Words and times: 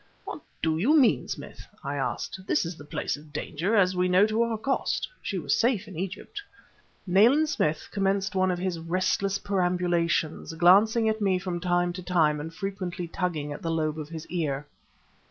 "What 0.25 0.41
do 0.63 0.79
you 0.79 0.97
mean, 0.99 1.27
Smith?" 1.27 1.61
I 1.83 1.95
asked. 1.95 2.39
"This 2.47 2.65
is 2.65 2.75
the 2.75 2.83
place 2.83 3.17
of 3.17 3.31
danger, 3.31 3.75
as 3.75 3.95
we 3.95 4.09
know 4.09 4.25
to 4.25 4.41
our 4.41 4.57
cost; 4.57 5.07
she 5.21 5.37
was 5.37 5.55
safe 5.55 5.87
in 5.87 5.95
Egypt." 5.95 6.41
Nayland 7.05 7.49
Smith 7.49 7.87
commenced 7.91 8.33
one 8.33 8.49
of 8.49 8.57
his 8.57 8.79
restless 8.79 9.37
perambulations, 9.37 10.53
glancing 10.53 11.07
at 11.07 11.21
me 11.21 11.37
from 11.37 11.59
time 11.59 11.93
to 11.93 12.01
time 12.01 12.39
and 12.39 12.51
frequently 12.51 13.07
tugging 13.07 13.53
at 13.53 13.61
the 13.61 13.69
lobe 13.69 13.99
of 13.99 14.09
his 14.09 14.25
ear. 14.31 14.65